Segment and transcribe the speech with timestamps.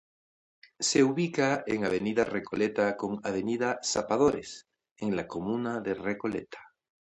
[0.79, 4.65] Se ubica en Avenida Recoleta con Avenida Zapadores,
[4.97, 6.57] en la comuna de Recoleta.